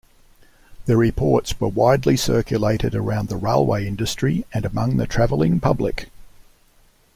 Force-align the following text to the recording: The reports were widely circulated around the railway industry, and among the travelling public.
The 0.87 0.97
reports 0.97 1.59
were 1.59 1.67
widely 1.67 2.17
circulated 2.17 2.95
around 2.95 3.29
the 3.29 3.37
railway 3.37 3.85
industry, 3.87 4.47
and 4.51 4.65
among 4.65 4.97
the 4.97 5.05
travelling 5.05 5.59
public. 5.59 6.09